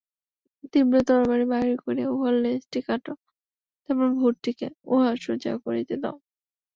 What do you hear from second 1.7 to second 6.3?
করিয়া উহার লেজটি কাটো, তারপর ভূতটিকে উহা সোজা করিতে দাও।